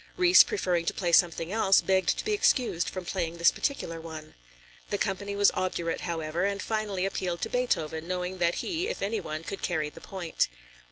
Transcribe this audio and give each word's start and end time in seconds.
Ries 0.17 0.43
preferring 0.43 0.85
to 0.85 0.95
play 0.95 1.11
something 1.11 1.51
else, 1.51 1.79
begged 1.79 2.17
to 2.17 2.25
be 2.25 2.33
excused 2.33 2.89
from 2.89 3.05
playing 3.05 3.37
this 3.37 3.51
particular 3.51 4.01
one. 4.01 4.33
The 4.89 4.97
company 4.97 5.35
was 5.35 5.51
obdurate, 5.53 6.01
however, 6.01 6.43
and 6.43 6.59
finally 6.59 7.05
appealed 7.05 7.41
to 7.41 7.49
Beethoven, 7.51 8.07
knowing 8.07 8.39
that 8.39 8.55
he, 8.65 8.87
if 8.87 9.03
any 9.03 9.19
one, 9.21 9.43
could 9.43 9.61
carry 9.61 9.91
the 9.91 10.01
point. 10.01 10.47